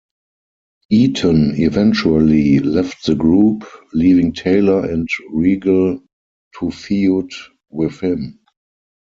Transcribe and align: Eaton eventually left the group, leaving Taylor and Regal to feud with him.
Eaton 0.89 1.53
eventually 1.61 2.57
left 2.57 3.05
the 3.05 3.13
group, 3.13 3.63
leaving 3.93 4.33
Taylor 4.33 4.83
and 4.89 5.07
Regal 5.31 6.01
to 6.57 6.71
feud 6.71 7.31
with 7.69 7.99
him. 8.01 8.39